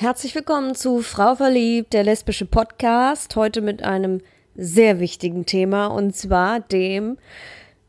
Herzlich 0.00 0.32
willkommen 0.36 0.76
zu 0.76 1.02
Frau 1.02 1.34
Verliebt, 1.34 1.92
der 1.92 2.04
lesbische 2.04 2.46
Podcast. 2.46 3.34
Heute 3.34 3.60
mit 3.60 3.82
einem 3.82 4.20
sehr 4.54 5.00
wichtigen 5.00 5.44
Thema 5.44 5.88
und 5.88 6.14
zwar 6.14 6.60
dem, 6.60 7.18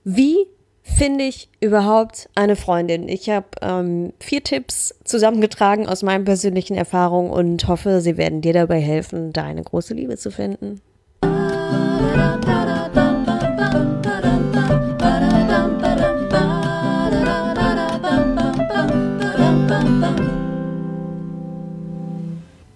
wie 0.03 0.47
finde 0.81 1.25
ich 1.25 1.49
überhaupt 1.59 2.27
eine 2.33 2.55
Freundin? 2.55 3.07
Ich 3.07 3.29
habe 3.29 3.45
ähm, 3.61 4.13
vier 4.19 4.43
Tipps 4.43 4.95
zusammengetragen 5.03 5.87
aus 5.87 6.01
meinen 6.01 6.25
persönlichen 6.25 6.75
Erfahrungen 6.75 7.29
und 7.29 7.67
hoffe, 7.67 8.01
sie 8.01 8.17
werden 8.17 8.41
dir 8.41 8.53
dabei 8.53 8.79
helfen, 8.79 9.31
deine 9.31 9.61
große 9.61 9.93
Liebe 9.93 10.17
zu 10.17 10.31
finden. 10.31 10.81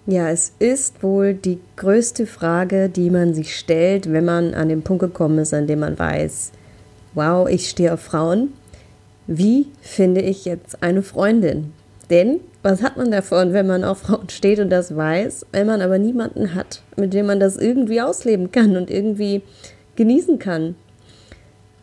Ja, 0.06 0.28
es 0.28 0.52
ist 0.58 1.02
wohl 1.02 1.32
die 1.32 1.60
größte 1.76 2.26
Frage, 2.26 2.90
die 2.90 3.08
man 3.08 3.32
sich 3.32 3.56
stellt, 3.56 4.12
wenn 4.12 4.26
man 4.26 4.52
an 4.52 4.68
den 4.68 4.82
Punkt 4.82 5.00
gekommen 5.00 5.38
ist, 5.38 5.54
an 5.54 5.66
dem 5.66 5.78
man 5.80 5.98
weiß, 5.98 6.52
wow, 7.14 7.48
ich 7.48 7.70
stehe 7.70 7.94
auf 7.94 8.00
Frauen. 8.00 8.52
Wie 9.26 9.68
finde 9.80 10.20
ich 10.20 10.44
jetzt 10.44 10.82
eine 10.82 11.02
Freundin? 11.02 11.72
Denn 12.10 12.40
was 12.62 12.82
hat 12.82 12.98
man 12.98 13.10
davon, 13.10 13.54
wenn 13.54 13.66
man 13.66 13.82
auf 13.82 13.98
Frauen 14.00 14.28
steht 14.28 14.60
und 14.60 14.68
das 14.68 14.94
weiß, 14.94 15.46
wenn 15.52 15.66
man 15.66 15.80
aber 15.80 15.98
niemanden 15.98 16.54
hat, 16.54 16.82
mit 16.96 17.14
dem 17.14 17.24
man 17.24 17.40
das 17.40 17.56
irgendwie 17.56 18.02
ausleben 18.02 18.52
kann 18.52 18.76
und 18.76 18.90
irgendwie 18.90 19.40
genießen 19.96 20.38
kann? 20.38 20.74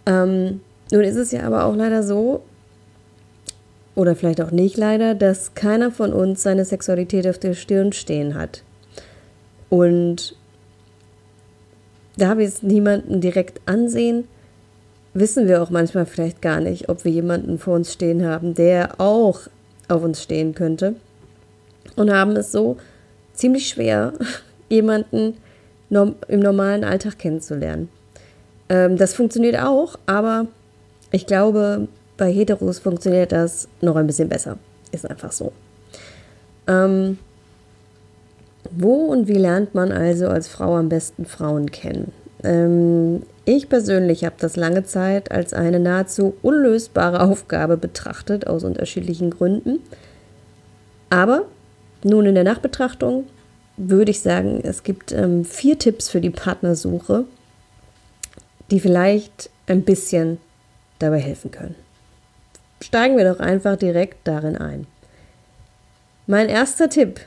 Ähm, 0.05 0.61
nun 0.91 1.03
ist 1.03 1.15
es 1.15 1.31
ja 1.31 1.41
aber 1.41 1.65
auch 1.65 1.75
leider 1.75 2.03
so, 2.03 2.43
oder 3.95 4.15
vielleicht 4.15 4.41
auch 4.41 4.51
nicht 4.51 4.77
leider, 4.77 5.15
dass 5.15 5.53
keiner 5.53 5.91
von 5.91 6.13
uns 6.13 6.43
seine 6.43 6.65
Sexualität 6.65 7.27
auf 7.27 7.37
der 7.37 7.53
Stirn 7.53 7.91
stehen 7.91 8.35
hat. 8.35 8.63
Und 9.69 10.35
da 12.17 12.37
wir 12.37 12.47
es 12.47 12.61
niemanden 12.61 13.21
direkt 13.21 13.61
ansehen, 13.65 14.27
wissen 15.13 15.47
wir 15.47 15.61
auch 15.61 15.69
manchmal 15.69 16.05
vielleicht 16.05 16.41
gar 16.41 16.59
nicht, 16.59 16.89
ob 16.89 17.03
wir 17.05 17.11
jemanden 17.11 17.57
vor 17.57 17.75
uns 17.75 17.91
stehen 17.91 18.25
haben, 18.25 18.53
der 18.53 18.99
auch 18.99 19.41
auf 19.87 20.03
uns 20.03 20.21
stehen 20.21 20.55
könnte. 20.55 20.95
Und 21.95 22.11
haben 22.11 22.35
es 22.35 22.51
so 22.51 22.77
ziemlich 23.33 23.67
schwer, 23.67 24.13
jemanden 24.69 25.37
im 25.89 26.39
normalen 26.39 26.85
Alltag 26.85 27.19
kennenzulernen. 27.19 27.89
Ähm, 28.69 28.95
das 28.97 29.13
funktioniert 29.13 29.59
auch, 29.59 29.99
aber 30.05 30.47
ich 31.11 31.27
glaube, 31.27 31.89
bei 32.21 32.31
Heteros 32.31 32.77
funktioniert 32.77 33.31
das 33.31 33.67
noch 33.81 33.95
ein 33.95 34.05
bisschen 34.05 34.29
besser. 34.29 34.59
Ist 34.91 35.09
einfach 35.09 35.31
so. 35.31 35.53
Ähm, 36.67 37.17
wo 38.69 39.05
und 39.05 39.27
wie 39.27 39.39
lernt 39.39 39.73
man 39.73 39.91
also 39.91 40.27
als 40.27 40.47
Frau 40.47 40.75
am 40.75 40.87
besten 40.87 41.25
Frauen 41.25 41.71
kennen? 41.71 42.11
Ähm, 42.43 43.23
ich 43.45 43.69
persönlich 43.69 44.23
habe 44.23 44.35
das 44.37 44.55
lange 44.55 44.83
Zeit 44.83 45.31
als 45.31 45.55
eine 45.55 45.79
nahezu 45.79 46.35
unlösbare 46.43 47.21
Aufgabe 47.21 47.75
betrachtet, 47.75 48.45
aus 48.45 48.63
unterschiedlichen 48.63 49.31
Gründen. 49.31 49.79
Aber 51.09 51.47
nun 52.03 52.27
in 52.27 52.35
der 52.35 52.43
Nachbetrachtung 52.43 53.23
würde 53.77 54.11
ich 54.11 54.21
sagen, 54.21 54.59
es 54.61 54.83
gibt 54.83 55.11
ähm, 55.11 55.43
vier 55.43 55.79
Tipps 55.79 56.09
für 56.09 56.21
die 56.21 56.29
Partnersuche, 56.29 57.25
die 58.69 58.79
vielleicht 58.79 59.49
ein 59.65 59.81
bisschen 59.81 60.37
dabei 60.99 61.17
helfen 61.17 61.49
können 61.49 61.73
steigen 62.81 63.17
wir 63.17 63.31
doch 63.31 63.39
einfach 63.39 63.77
direkt 63.77 64.27
darin 64.27 64.57
ein. 64.57 64.87
Mein 66.27 66.49
erster 66.49 66.89
Tipp. 66.89 67.19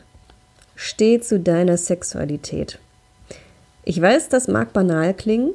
Steh 0.77 1.21
zu 1.21 1.39
deiner 1.39 1.77
Sexualität. 1.77 2.79
Ich 3.85 4.01
weiß, 4.01 4.29
das 4.29 4.49
mag 4.49 4.73
banal 4.73 5.15
klingen, 5.15 5.53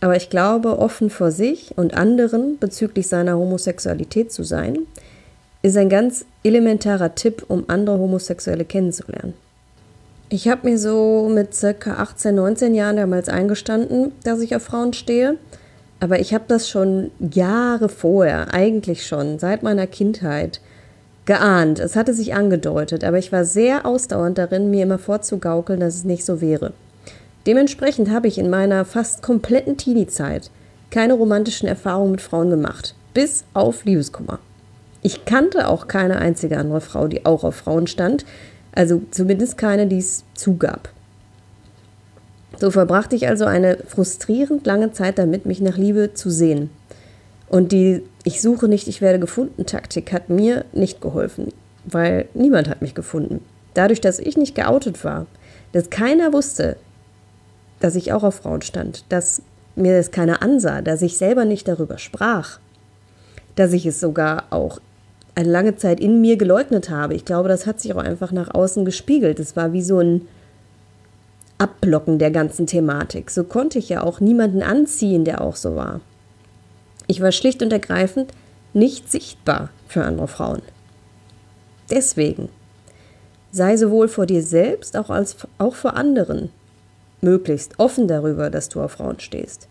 aber 0.00 0.16
ich 0.16 0.30
glaube, 0.30 0.78
offen 0.78 1.10
vor 1.10 1.30
sich 1.30 1.76
und 1.76 1.94
anderen 1.94 2.58
bezüglich 2.58 3.08
seiner 3.08 3.36
Homosexualität 3.36 4.32
zu 4.32 4.44
sein, 4.44 4.86
ist 5.62 5.76
ein 5.76 5.88
ganz 5.88 6.24
elementarer 6.44 7.14
Tipp, 7.14 7.44
um 7.48 7.64
andere 7.68 7.98
Homosexuelle 7.98 8.64
kennenzulernen. 8.64 9.34
Ich 10.30 10.46
habe 10.46 10.68
mir 10.68 10.78
so 10.78 11.28
mit 11.32 11.54
circa 11.54 11.94
18, 11.94 12.34
19 12.34 12.74
Jahren 12.74 12.96
damals 12.96 13.28
eingestanden, 13.28 14.12
dass 14.24 14.40
ich 14.40 14.54
auf 14.54 14.62
Frauen 14.62 14.92
stehe 14.92 15.36
aber 16.00 16.20
ich 16.20 16.32
habe 16.32 16.44
das 16.48 16.68
schon 16.68 17.10
Jahre 17.18 17.88
vorher, 17.88 18.54
eigentlich 18.54 19.06
schon, 19.06 19.38
seit 19.38 19.62
meiner 19.62 19.86
Kindheit, 19.86 20.60
geahnt. 21.24 21.78
Es 21.78 21.94
hatte 21.94 22.14
sich 22.14 22.34
angedeutet, 22.34 23.04
aber 23.04 23.18
ich 23.18 23.32
war 23.32 23.44
sehr 23.44 23.84
ausdauernd 23.84 24.38
darin, 24.38 24.70
mir 24.70 24.84
immer 24.84 24.98
vorzugaukeln, 24.98 25.80
dass 25.80 25.96
es 25.96 26.04
nicht 26.04 26.24
so 26.24 26.40
wäre. 26.40 26.72
Dementsprechend 27.46 28.10
habe 28.10 28.28
ich 28.28 28.38
in 28.38 28.50
meiner 28.50 28.84
fast 28.84 29.22
kompletten 29.22 29.76
Teenie-Zeit 29.76 30.50
keine 30.90 31.14
romantischen 31.14 31.68
Erfahrungen 31.68 32.12
mit 32.12 32.22
Frauen 32.22 32.50
gemacht, 32.50 32.94
bis 33.12 33.44
auf 33.52 33.84
Liebeskummer. 33.84 34.38
Ich 35.02 35.26
kannte 35.26 35.68
auch 35.68 35.86
keine 35.86 36.18
einzige 36.18 36.56
andere 36.56 36.80
Frau, 36.80 37.08
die 37.08 37.26
auch 37.26 37.44
auf 37.44 37.56
Frauen 37.56 37.86
stand, 37.86 38.24
also 38.72 39.02
zumindest 39.10 39.58
keine, 39.58 39.86
die 39.86 39.98
es 39.98 40.24
zugab. 40.34 40.88
So 42.58 42.70
verbrachte 42.70 43.14
ich 43.14 43.28
also 43.28 43.44
eine 43.44 43.78
frustrierend 43.86 44.66
lange 44.66 44.92
Zeit 44.92 45.18
damit, 45.18 45.46
mich 45.46 45.60
nach 45.60 45.76
Liebe 45.76 46.14
zu 46.14 46.30
sehen. 46.30 46.70
Und 47.48 47.72
die 47.72 48.02
Ich 48.24 48.42
suche 48.42 48.68
nicht, 48.68 48.88
ich 48.88 49.00
werde 49.00 49.18
gefunden 49.18 49.64
Taktik 49.64 50.12
hat 50.12 50.28
mir 50.28 50.64
nicht 50.72 51.00
geholfen, 51.00 51.52
weil 51.84 52.26
niemand 52.34 52.68
hat 52.68 52.82
mich 52.82 52.94
gefunden. 52.94 53.40
Dadurch, 53.74 54.00
dass 54.00 54.18
ich 54.18 54.36
nicht 54.36 54.54
geoutet 54.54 55.02
war, 55.04 55.26
dass 55.72 55.88
keiner 55.88 56.32
wusste, 56.32 56.76
dass 57.80 57.94
ich 57.94 58.12
auch 58.12 58.24
auf 58.24 58.36
Frauen 58.36 58.62
stand, 58.62 59.04
dass 59.08 59.42
mir 59.76 59.96
das 59.96 60.10
keiner 60.10 60.42
ansah, 60.42 60.82
dass 60.82 61.00
ich 61.02 61.16
selber 61.16 61.44
nicht 61.44 61.68
darüber 61.68 61.98
sprach, 61.98 62.58
dass 63.54 63.72
ich 63.72 63.86
es 63.86 64.00
sogar 64.00 64.44
auch 64.50 64.80
eine 65.34 65.48
lange 65.48 65.76
Zeit 65.76 66.00
in 66.00 66.20
mir 66.20 66.36
geleugnet 66.36 66.90
habe. 66.90 67.14
Ich 67.14 67.24
glaube, 67.24 67.48
das 67.48 67.66
hat 67.66 67.80
sich 67.80 67.94
auch 67.94 68.02
einfach 68.02 68.32
nach 68.32 68.52
außen 68.52 68.84
gespiegelt. 68.84 69.38
Es 69.38 69.54
war 69.54 69.72
wie 69.72 69.82
so 69.82 70.00
ein 70.00 70.22
Abblocken 71.58 72.18
der 72.18 72.30
ganzen 72.30 72.66
Thematik. 72.66 73.30
So 73.30 73.44
konnte 73.44 73.78
ich 73.78 73.88
ja 73.88 74.02
auch 74.02 74.20
niemanden 74.20 74.62
anziehen, 74.62 75.24
der 75.24 75.40
auch 75.40 75.56
so 75.56 75.74
war. 75.74 76.00
Ich 77.06 77.20
war 77.20 77.32
schlicht 77.32 77.62
und 77.62 77.72
ergreifend 77.72 78.32
nicht 78.72 79.10
sichtbar 79.10 79.70
für 79.88 80.04
andere 80.04 80.28
Frauen. 80.28 80.62
Deswegen 81.90 82.48
sei 83.50 83.76
sowohl 83.76 84.08
vor 84.08 84.26
dir 84.26 84.42
selbst 84.42 84.96
auch 84.96 85.10
als 85.10 85.36
auch 85.56 85.74
vor 85.74 85.96
anderen 85.96 86.50
möglichst 87.20 87.78
offen 87.78 88.06
darüber, 88.06 88.50
dass 88.50 88.68
du 88.68 88.80
auf 88.80 88.92
Frauen 88.92 89.18
stehst. 89.20 89.68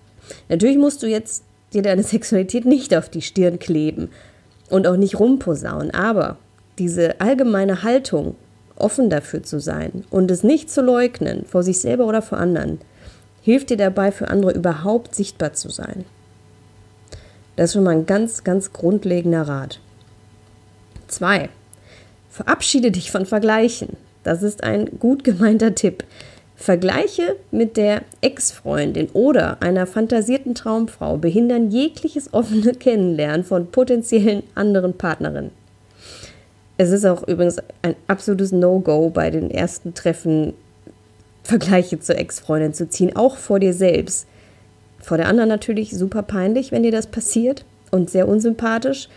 Natürlich 0.49 0.77
musst 0.77 1.03
du 1.03 1.07
jetzt 1.07 1.43
dir 1.73 1.81
deine 1.81 2.03
Sexualität 2.03 2.65
nicht 2.65 2.95
auf 2.95 3.09
die 3.09 3.21
Stirn 3.21 3.59
kleben 3.59 4.09
und 4.69 4.87
auch 4.87 4.97
nicht 4.97 5.19
rumposaunen, 5.19 5.91
aber 5.91 6.37
diese 6.77 7.21
allgemeine 7.21 7.83
Haltung, 7.83 8.35
offen 8.79 9.09
dafür 9.09 9.43
zu 9.43 9.59
sein 9.59 10.05
und 10.09 10.31
es 10.31 10.43
nicht 10.43 10.69
zu 10.69 10.81
leugnen, 10.81 11.45
vor 11.45 11.63
sich 11.63 11.79
selber 11.79 12.05
oder 12.05 12.21
vor 12.21 12.37
anderen, 12.37 12.79
hilft 13.41 13.69
dir 13.69 13.77
dabei, 13.77 14.11
für 14.11 14.27
andere 14.29 14.51
überhaupt 14.51 15.15
sichtbar 15.15 15.53
zu 15.53 15.69
sein. 15.69 16.05
Das 17.55 17.69
ist 17.69 17.73
schon 17.73 17.83
mal 17.83 17.91
ein 17.91 18.05
ganz, 18.05 18.43
ganz 18.43 18.73
grundlegender 18.73 19.47
Rat. 19.47 19.79
Zwei, 21.07 21.49
verabschiede 22.29 22.91
dich 22.91 23.09
von 23.09 23.25
Vergleichen. 23.25 23.97
Das 24.23 24.43
ist 24.43 24.63
ein 24.63 24.99
gut 24.99 25.23
gemeinter 25.23 25.73
Tipp. 25.73 26.03
Vergleiche 26.55 27.35
mit 27.51 27.77
der 27.77 28.01
Ex-Freundin 28.21 29.09
oder 29.13 29.61
einer 29.61 29.87
fantasierten 29.87 30.55
Traumfrau 30.55 31.17
behindern 31.17 31.71
jegliches 31.71 32.33
offene 32.33 32.73
Kennenlernen 32.73 33.43
von 33.43 33.67
potenziellen 33.71 34.43
anderen 34.55 34.97
Partnerinnen. 34.97 35.51
Es 36.77 36.91
ist 36.91 37.05
auch 37.05 37.27
übrigens 37.27 37.57
ein 37.81 37.95
absolutes 38.07 38.51
No-Go 38.51 39.09
bei 39.09 39.29
den 39.31 39.49
ersten 39.49 39.93
Treffen 39.93 40.53
Vergleiche 41.43 41.99
zur 41.99 42.17
Ex-Freundin 42.17 42.73
zu 42.73 42.89
ziehen, 42.89 43.15
auch 43.15 43.37
vor 43.37 43.59
dir 43.59 43.73
selbst. 43.73 44.27
Vor 44.99 45.17
der 45.17 45.27
anderen 45.27 45.49
natürlich 45.49 45.91
super 45.91 46.21
peinlich, 46.21 46.71
wenn 46.71 46.83
dir 46.83 46.91
das 46.91 47.07
passiert 47.07 47.63
und 47.89 48.09
sehr 48.09 48.27
unsympathisch. 48.27 49.07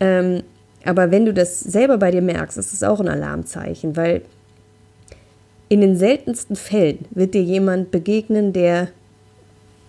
Ähm, 0.00 0.42
aber 0.84 1.10
wenn 1.10 1.26
du 1.26 1.32
das 1.32 1.60
selber 1.60 1.98
bei 1.98 2.10
dir 2.10 2.22
merkst, 2.22 2.58
ist 2.58 2.72
es 2.72 2.82
auch 2.82 3.00
ein 3.00 3.08
Alarmzeichen, 3.08 3.96
weil 3.96 4.22
in 5.68 5.80
den 5.80 5.96
seltensten 5.96 6.56
Fällen 6.56 7.04
wird 7.10 7.34
dir 7.34 7.42
jemand 7.42 7.92
begegnen, 7.92 8.52
der 8.52 8.88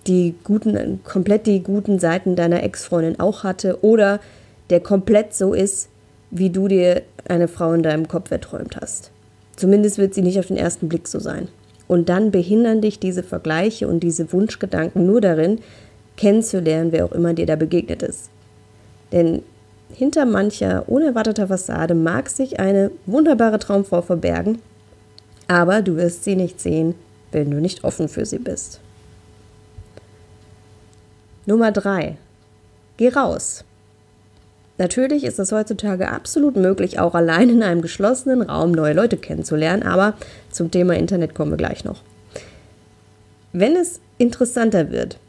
die 0.05 0.35
guten, 0.43 1.03
komplett 1.03 1.47
die 1.47 1.63
guten 1.63 1.97
Seiten 1.97 2.35
deiner 2.35 2.61
Ex-Freundin 2.63 3.19
auch 3.19 3.43
hatte 3.43 3.83
oder 3.83 4.19
der 4.69 4.79
komplett 4.79 5.33
so 5.33 5.53
ist, 5.53 5.89
wie 6.31 6.49
du 6.49 6.67
dir 6.67 7.03
eine 7.27 7.47
Frau 7.47 7.73
in 7.73 7.83
deinem 7.83 8.07
Kopf 8.07 8.31
erträumt 8.31 8.77
hast. 8.79 9.11
Zumindest 9.55 9.97
wird 9.97 10.13
sie 10.13 10.21
nicht 10.21 10.39
auf 10.39 10.47
den 10.47 10.57
ersten 10.57 10.89
Blick 10.89 11.07
so 11.07 11.19
sein. 11.19 11.49
Und 11.87 12.09
dann 12.09 12.31
behindern 12.31 12.81
dich 12.81 12.99
diese 12.99 13.21
Vergleiche 13.21 13.87
und 13.87 13.99
diese 13.99 14.31
Wunschgedanken 14.31 15.05
nur 15.05 15.21
darin, 15.21 15.59
kennenzulernen, 16.15 16.91
wer 16.91 17.05
auch 17.05 17.11
immer 17.11 17.33
dir 17.33 17.45
da 17.45 17.55
begegnet 17.55 18.01
ist. 18.01 18.29
Denn 19.11 19.43
hinter 19.93 20.25
mancher 20.25 20.87
unerwarteter 20.87 21.47
Fassade 21.47 21.95
mag 21.95 22.29
sich 22.29 22.59
eine 22.59 22.91
wunderbare 23.05 23.59
Traumfrau 23.59 24.01
verbergen, 24.01 24.59
aber 25.47 25.81
du 25.81 25.97
wirst 25.97 26.23
sie 26.23 26.35
nicht 26.35 26.61
sehen, 26.61 26.95
wenn 27.31 27.51
du 27.51 27.59
nicht 27.59 27.83
offen 27.83 28.07
für 28.07 28.25
sie 28.25 28.39
bist. 28.39 28.79
Nummer 31.45 31.71
3. 31.71 32.17
Geh 32.97 33.09
raus. 33.09 33.65
Natürlich 34.81 35.25
ist 35.25 35.37
es 35.37 35.51
heutzutage 35.51 36.09
absolut 36.09 36.55
möglich, 36.55 36.97
auch 36.97 37.13
allein 37.13 37.49
in 37.51 37.61
einem 37.61 37.83
geschlossenen 37.83 38.41
Raum 38.41 38.71
neue 38.71 38.95
Leute 38.95 39.15
kennenzulernen, 39.15 39.83
aber 39.83 40.15
zum 40.49 40.71
Thema 40.71 40.95
Internet 40.95 41.35
kommen 41.35 41.51
wir 41.51 41.57
gleich 41.57 41.85
noch. 41.85 42.01
Wenn 43.53 43.75
es 43.75 43.99
interessanter 44.17 44.89
wird, 44.89 45.19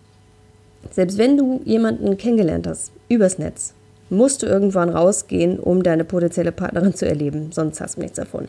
selbst 0.90 1.18
wenn 1.18 1.36
du 1.36 1.60
jemanden 1.66 2.16
kennengelernt 2.16 2.66
hast 2.66 2.92
übers 3.10 3.38
Netz, 3.38 3.74
musst 4.08 4.42
du 4.42 4.46
irgendwann 4.46 4.88
rausgehen, 4.88 5.58
um 5.60 5.82
deine 5.82 6.04
potenzielle 6.04 6.52
Partnerin 6.52 6.94
zu 6.94 7.06
erleben, 7.06 7.52
sonst 7.52 7.78
hast 7.82 7.98
du 7.98 8.00
nichts 8.00 8.16
davon. 8.16 8.48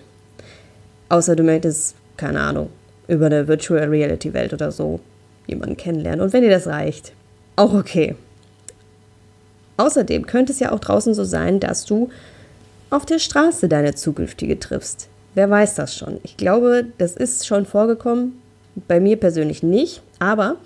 Außer 1.09 1.35
du 1.35 1.44
möchtest, 1.44 1.95
keine 2.15 2.39
Ahnung, 2.39 2.69
über 3.09 3.25
eine 3.25 3.50
Virtual 3.50 3.89
Reality 3.89 4.33
Welt 4.33 4.53
oder 4.53 4.71
so 4.71 5.01
jemanden 5.47 5.75
kennenlernen. 5.75 6.21
Und 6.21 6.31
wenn 6.31 6.44
dir 6.44 6.50
das 6.50 6.67
reicht, 6.67 7.11
auch 7.57 7.73
okay. 7.73 8.15
Außerdem 9.77 10.25
könnte 10.25 10.51
es 10.51 10.59
ja 10.59 10.71
auch 10.71 10.79
draußen 10.79 11.13
so 11.13 11.23
sein, 11.23 11.59
dass 11.59 11.85
du 11.85 12.09
auf 12.89 13.05
der 13.05 13.19
Straße 13.19 13.67
deine 13.67 13.95
zukünftige 13.95 14.59
triffst. 14.59 15.07
Wer 15.35 15.49
weiß 15.49 15.75
das 15.75 15.95
schon? 15.95 16.19
Ich 16.23 16.37
glaube, 16.37 16.85
das 16.97 17.15
ist 17.15 17.47
schon 17.47 17.65
vorgekommen. 17.65 18.39
Bei 18.87 18.99
mir 18.99 19.17
persönlich 19.17 19.63
nicht, 19.63 20.01
aber 20.19 20.57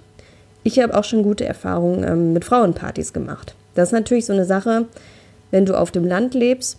ich 0.64 0.80
habe 0.80 0.98
auch 0.98 1.04
schon 1.04 1.24
gute 1.24 1.46
Erfahrungen 1.46 2.04
ähm, 2.04 2.34
mit 2.34 2.44
Frauenpartys 2.44 3.14
gemacht. 3.14 3.56
Das 3.76 3.90
ist 3.90 3.94
natürlich 3.94 4.26
so 4.26 4.34
eine 4.34 4.46
Sache, 4.46 4.86
wenn 5.52 5.66
du 5.66 5.78
auf 5.78 5.92
dem 5.92 6.06
Land 6.06 6.34
lebst, 6.34 6.78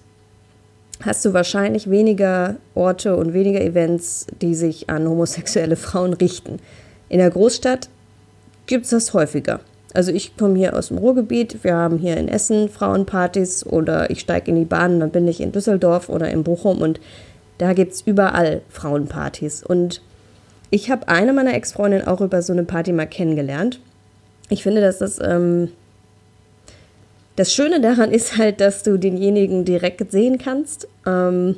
hast 1.03 1.25
du 1.25 1.33
wahrscheinlich 1.33 1.89
weniger 1.89 2.57
Orte 2.75 3.17
und 3.17 3.33
weniger 3.33 3.61
Events, 3.61 4.27
die 4.43 4.55
sich 4.55 4.91
an 4.91 5.09
homosexuelle 5.09 5.77
Frauen 5.87 6.13
richten. 6.13 6.59
In 7.09 7.19
der 7.19 7.31
Großstadt 7.31 7.89
gibt 8.67 8.85
es 8.85 8.91
das 8.91 9.15
häufiger. 9.15 9.61
Also 9.95 10.13
ich 10.13 10.37
komme 10.37 10.59
hier 10.59 10.77
aus 10.77 10.89
dem 10.89 10.99
Ruhrgebiet, 10.99 11.65
wir 11.65 11.75
haben 11.75 11.99
hier 11.99 12.17
in 12.17 12.29
Essen 12.29 12.69
Frauenpartys 12.69 13.65
oder 13.67 14.11
ich 14.11 14.21
steige 14.21 14.51
in 14.51 14.57
die 14.57 14.65
Bahn, 14.65 15.01
dann 15.01 15.11
bin 15.11 15.27
ich 15.27 15.41
in 15.41 15.53
Düsseldorf 15.53 16.09
oder 16.09 16.29
in 16.29 16.45
Bochum 16.45 16.83
und 16.83 17.01
da 17.57 17.73
gibt 17.73 17.93
es 17.93 18.03
überall 18.03 18.61
Frauenpartys. 18.69 19.65
Und 19.65 20.03
ich 20.71 20.91
habe 20.91 21.09
eine 21.09 21.33
meiner 21.33 21.55
Ex-Freundinnen 21.55 22.07
auch 22.07 22.21
über 22.21 22.43
so 22.43 22.53
eine 22.53 22.65
Party 22.65 22.93
mal 22.93 23.07
kennengelernt. 23.07 23.81
Ich 24.51 24.63
finde, 24.63 24.81
dass 24.81 24.99
das 24.99 25.19
ähm, 25.23 25.71
das 27.39 27.55
Schöne 27.55 27.81
daran 27.81 28.11
ist 28.11 28.37
halt, 28.37 28.61
dass 28.61 28.83
du 28.83 28.99
denjenigen 28.99 29.65
direkt 29.65 30.11
sehen 30.11 30.39
kannst 30.39 30.89
ähm, 31.07 31.55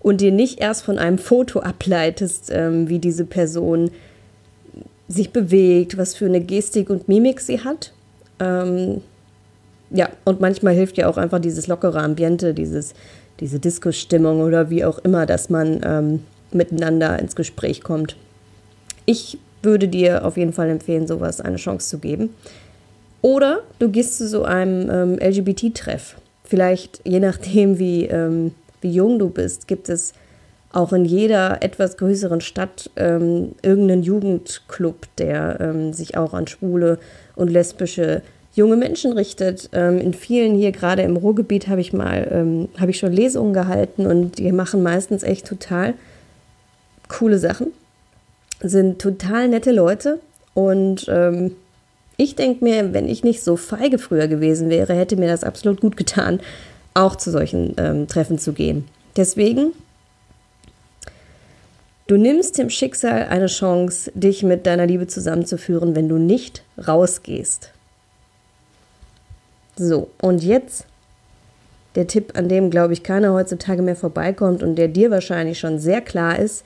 und 0.00 0.22
dir 0.22 0.32
nicht 0.32 0.60
erst 0.60 0.82
von 0.82 0.98
einem 0.98 1.18
Foto 1.18 1.60
ableitest, 1.60 2.50
ähm, 2.50 2.88
wie 2.88 2.98
diese 2.98 3.26
Person 3.26 3.90
sich 5.12 5.30
bewegt, 5.30 5.98
was 5.98 6.14
für 6.14 6.26
eine 6.26 6.40
Gestik 6.40 6.90
und 6.90 7.08
Mimik 7.08 7.40
sie 7.40 7.60
hat. 7.60 7.92
Ähm, 8.40 9.00
ja, 9.90 10.08
und 10.24 10.40
manchmal 10.40 10.74
hilft 10.74 10.96
ja 10.96 11.08
auch 11.08 11.18
einfach 11.18 11.38
dieses 11.38 11.66
lockere 11.66 12.00
Ambiente, 12.00 12.54
dieses, 12.54 12.94
diese 13.40 13.58
Disco-Stimmung 13.58 14.40
oder 14.40 14.70
wie 14.70 14.84
auch 14.84 14.98
immer, 14.98 15.26
dass 15.26 15.50
man 15.50 15.80
ähm, 15.84 16.22
miteinander 16.50 17.18
ins 17.18 17.36
Gespräch 17.36 17.82
kommt. 17.82 18.16
Ich 19.04 19.38
würde 19.62 19.88
dir 19.88 20.24
auf 20.24 20.36
jeden 20.36 20.52
Fall 20.52 20.70
empfehlen, 20.70 21.06
sowas 21.06 21.40
eine 21.40 21.56
Chance 21.56 21.88
zu 21.88 21.98
geben. 21.98 22.30
Oder 23.20 23.60
du 23.78 23.88
gehst 23.88 24.18
zu 24.18 24.26
so 24.28 24.44
einem 24.44 24.90
ähm, 24.90 25.18
LGBT-Treff. 25.18 26.16
Vielleicht, 26.42 27.00
je 27.04 27.20
nachdem, 27.20 27.78
wie, 27.78 28.06
ähm, 28.06 28.52
wie 28.80 28.92
jung 28.92 29.18
du 29.18 29.28
bist, 29.28 29.68
gibt 29.68 29.88
es 29.88 30.12
auch 30.72 30.92
in 30.92 31.04
jeder 31.04 31.62
etwas 31.62 31.96
größeren 31.96 32.40
Stadt 32.40 32.90
ähm, 32.96 33.52
irgendeinen 33.62 34.02
Jugendclub, 34.02 35.06
der 35.18 35.58
ähm, 35.60 35.92
sich 35.92 36.16
auch 36.16 36.34
an 36.34 36.46
schwule 36.46 36.98
und 37.36 37.50
lesbische 37.50 38.22
junge 38.54 38.76
Menschen 38.76 39.12
richtet. 39.12 39.70
Ähm, 39.72 39.98
in 39.98 40.14
vielen 40.14 40.54
hier, 40.54 40.72
gerade 40.72 41.02
im 41.02 41.16
Ruhrgebiet, 41.16 41.68
habe 41.68 41.80
ich 41.80 41.92
mal, 41.92 42.28
ähm, 42.30 42.68
habe 42.78 42.90
ich 42.90 42.98
schon 42.98 43.12
Lesungen 43.12 43.52
gehalten 43.52 44.06
und 44.06 44.38
die 44.38 44.52
machen 44.52 44.82
meistens 44.82 45.22
echt 45.22 45.46
total 45.46 45.94
coole 47.08 47.38
Sachen. 47.38 47.68
Sind 48.60 49.00
total 49.00 49.48
nette 49.48 49.72
Leute 49.72 50.20
und 50.54 51.06
ähm, 51.08 51.52
ich 52.16 52.36
denke 52.36 52.64
mir, 52.64 52.92
wenn 52.92 53.08
ich 53.08 53.24
nicht 53.24 53.42
so 53.42 53.56
feige 53.56 53.98
früher 53.98 54.28
gewesen 54.28 54.70
wäre, 54.70 54.94
hätte 54.94 55.16
mir 55.16 55.28
das 55.28 55.44
absolut 55.44 55.80
gut 55.80 55.96
getan, 55.96 56.40
auch 56.94 57.16
zu 57.16 57.30
solchen 57.30 57.74
ähm, 57.78 58.06
Treffen 58.06 58.38
zu 58.38 58.52
gehen. 58.52 58.84
Deswegen, 59.16 59.72
du 62.06 62.16
nimmst 62.16 62.58
dem 62.58 62.70
Schicksal 62.70 63.24
eine 63.28 63.46
Chance, 63.46 64.10
dich 64.14 64.42
mit 64.42 64.66
deiner 64.66 64.86
Liebe 64.86 65.06
zusammenzuführen, 65.06 65.94
wenn 65.94 66.08
du 66.08 66.18
nicht 66.18 66.62
rausgehst. 66.86 67.70
So, 69.76 70.10
und 70.20 70.42
jetzt 70.42 70.86
der 71.94 72.06
Tipp, 72.06 72.32
an 72.36 72.48
dem, 72.48 72.70
glaube 72.70 72.92
ich, 72.94 73.02
keiner 73.02 73.32
heutzutage 73.34 73.82
mehr 73.82 73.96
vorbeikommt 73.96 74.62
und 74.62 74.76
der 74.76 74.88
dir 74.88 75.10
wahrscheinlich 75.10 75.58
schon 75.58 75.78
sehr 75.78 76.00
klar 76.00 76.38
ist, 76.38 76.64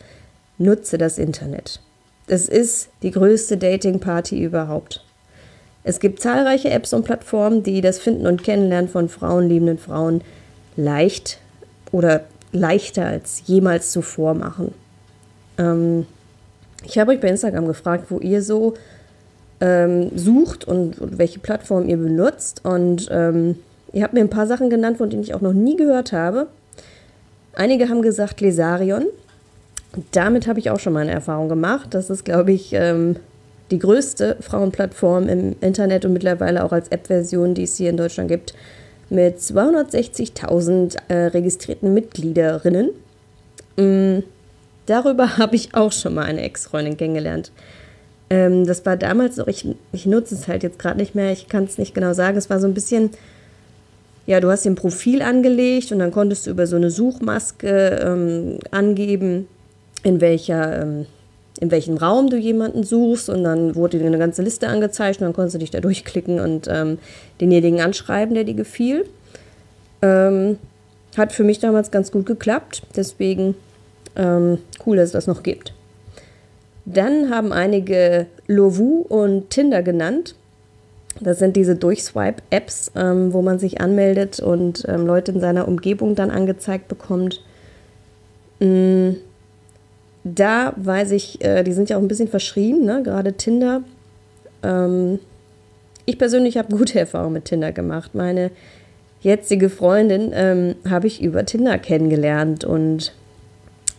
nutze 0.59 0.99
das 0.99 1.19
Internet. 1.19 1.81
Es 2.29 2.49
ist 2.49 2.89
die 3.03 3.11
größte 3.11 3.57
Dating-Party 3.57 4.41
überhaupt. 4.43 5.05
Es 5.85 6.01
gibt 6.01 6.21
zahlreiche 6.21 6.71
Apps 6.71 6.93
und 6.93 7.05
Plattformen, 7.05 7.63
die 7.63 7.81
das 7.81 7.99
Finden 7.99 8.27
und 8.27 8.43
Kennenlernen 8.43 8.91
von 8.91 9.09
frauenliebenden 9.09 9.79
Frauen 9.79 10.23
leicht 10.77 11.39
oder 11.93 12.25
leichter 12.53 13.07
als 13.07 13.43
jemals 13.47 13.93
zuvor 13.93 14.35
machen. 14.35 14.75
Ähm, 15.59 16.07
ich 16.85 16.99
habe 16.99 17.13
euch 17.13 17.21
bei 17.21 17.29
Instagram 17.29 17.67
gefragt, 17.67 18.07
wo 18.11 18.19
ihr 18.19 18.43
so 18.43 18.75
ähm, 19.61 20.11
sucht 20.17 20.67
und, 20.67 21.01
und, 21.01 21.19
welche 21.19 21.39
Plattform 21.39 21.89
ihr 21.89 21.97
benutzt. 21.97 22.61
Und 22.65 23.09
ähm, 23.11 23.57
ihr 23.93 24.03
habt 24.03 24.15
mir 24.15 24.21
ein 24.21 24.31
paar 24.31 24.47
Sachen 24.47 24.71
genannt, 24.71 24.99
von 24.99 25.11
denen 25.11 25.23
ich 25.23 25.35
auch 25.35 25.41
noch 25.41 25.53
nie 25.53 25.77
gehört 25.77 26.13
habe. 26.13 26.49
Einige 27.55 27.89
haben 27.89 28.03
gesagt 28.03 28.41
Lesarion. 28.41 29.07
Damit 30.13 30.47
habe 30.47 30.59
ich 30.59 30.71
auch 30.71 30.79
schon 30.79 30.93
mal 30.93 31.01
eine 31.01 31.13
Erfahrung 31.13 31.49
gemacht. 31.49 31.95
Das 31.95 32.11
ist, 32.11 32.25
glaube 32.25 32.53
ich, 32.53 32.73
ähm, 32.75 33.17
die 33.71 33.79
größte 33.79 34.37
Frauenplattform 34.41 35.29
im 35.29 35.57
Internet 35.61 36.05
und 36.05 36.13
mittlerweile 36.13 36.65
auch 36.65 36.73
als 36.73 36.89
App-Version, 36.89 37.55
die 37.55 37.65
es 37.65 37.77
hier 37.77 37.91
in 37.91 37.97
Deutschland 37.97 38.29
gibt, 38.29 38.55
mit 39.09 39.39
260.000 39.39 40.97
äh, 41.09 41.27
registrierten 41.29 41.95
Mitgliederinnen. 41.95 42.91
Ähm, 43.79 44.23
darüber 44.87 45.37
habe 45.39 45.57
ich 45.57 45.75
auch 45.75 45.93
schon 45.93 46.15
mal 46.15 46.25
eine 46.25 46.43
Ex-Freundin 46.43 46.97
kennengelernt. 46.97 47.53
Ähm, 48.31 48.67
das 48.67 48.85
war 48.87 48.97
damals 48.97 49.37
so, 49.37 49.47
ich, 49.47 49.67
ich 49.93 50.07
nutze 50.07 50.35
es 50.35 50.49
halt 50.49 50.63
jetzt 50.63 50.79
gerade 50.79 50.99
nicht 50.99 51.15
mehr, 51.15 51.33
ich 51.33 51.49
kann 51.49 51.65
es 51.65 51.79
nicht 51.79 51.95
genau 51.95 52.13
sagen. 52.13 52.37
Es 52.37 52.51
war 52.51 52.61
so 52.61 52.67
ein 52.67 52.75
bisschen, 52.75 53.11
ja, 54.27 54.41
du 54.41 54.51
hast 54.51 54.65
dir 54.65 54.71
ein 54.71 54.77
Profil 54.77 55.23
angelegt 55.23 55.93
und 55.93 56.01
dann 56.01 56.11
konntest 56.11 56.47
du 56.47 56.51
über 56.51 56.67
so 56.67 56.77
eine 56.77 56.91
Suchmaske 56.91 58.01
ähm, 58.03 58.59
angeben, 58.71 59.47
in 60.03 60.21
welcher 60.21 60.83
ähm, 60.83 61.07
in 61.61 61.71
welchem 61.71 61.97
Raum 61.97 62.29
du 62.29 62.37
jemanden 62.37 62.83
suchst 62.83 63.29
und 63.29 63.45
dann 63.45 63.75
wurde 63.75 63.99
dir 63.99 64.07
eine 64.07 64.19
ganze 64.19 64.43
Liste 64.43 64.69
angezeigt 64.69 65.21
und 65.21 65.25
dann 65.25 65.33
konntest 65.33 65.55
du 65.55 65.59
dich 65.59 65.71
da 65.71 65.81
durchklicken 65.81 66.39
und 66.39 66.69
ähm, 66.71 66.99
denjenigen 67.41 67.81
anschreiben, 67.81 68.35
der 68.35 68.45
dir 68.45 68.55
gefiel. 68.55 69.07
Ähm, 70.03 70.59
hat 71.17 71.33
für 71.33 71.45
mich 71.45 71.59
damals 71.59 71.91
ganz 71.91 72.13
gut 72.13 72.27
geklappt, 72.27 72.83
deswegen 72.95 73.55
ähm, 74.17 74.59
cool, 74.85 74.97
dass 74.97 75.07
es 75.07 75.13
das 75.13 75.27
noch 75.27 75.43
gibt. 75.43 75.73
Dann 76.85 77.31
haben 77.31 77.53
einige 77.53 78.27
Lovu 78.47 79.05
und 79.09 79.51
Tinder 79.51 79.83
genannt. 79.83 80.35
Das 81.21 81.39
sind 81.39 81.57
diese 81.57 81.77
Durchswipe-Apps, 81.77 82.93
ähm, 82.95 83.33
wo 83.33 83.43
man 83.43 83.59
sich 83.59 83.81
anmeldet 83.81 84.41
und 84.41 84.85
ähm, 84.87 85.07
Leute 85.07 85.33
in 85.33 85.41
seiner 85.41 85.67
Umgebung 85.67 86.15
dann 86.15 86.31
angezeigt 86.31 86.89
bekommt. 86.89 87.43
Mhm 88.61 89.17
da 90.35 90.73
weiß 90.77 91.13
ich, 91.13 91.45
äh, 91.45 91.63
die 91.63 91.73
sind 91.73 91.89
ja 91.89 91.97
auch 91.97 92.01
ein 92.01 92.09
bisschen 92.09 92.29
verschrien, 92.29 92.85
ne? 92.85 93.03
gerade 93.03 93.35
Tinder. 93.35 93.83
Ähm, 94.63 95.21
ich 96.05 96.19
persönlich 96.19 96.57
habe 96.57 96.77
gute 96.77 96.99
Erfahrungen 96.99 97.35
mit 97.35 97.45
Tinder 97.45 97.73
gemacht. 97.73 98.15
Meine 98.15 98.51
jetzige 99.21 99.71
Freundin 99.71 100.33
ähm, 100.35 100.75
habe 100.89 101.07
ich 101.07 101.23
über 101.23 101.45
Tinder 101.47 101.79
kennengelernt 101.79 102.65
und 102.65 103.13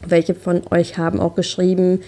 welche 0.05 0.35
von 0.35 0.61
euch 0.71 0.97
haben 0.97 1.19
auch 1.19 1.35
geschrieben, 1.35 2.01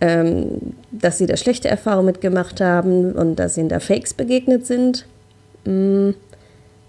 ähm, 0.00 0.74
dass 0.90 1.18
sie 1.18 1.26
da 1.26 1.36
schlechte 1.36 1.68
Erfahrungen 1.68 2.06
mitgemacht 2.06 2.60
haben 2.60 3.12
und 3.12 3.36
dass 3.36 3.56
ihnen 3.56 3.68
da 3.68 3.80
Fakes 3.80 4.14
begegnet 4.14 4.66
sind. 4.66 5.06
Mm, 5.64 6.10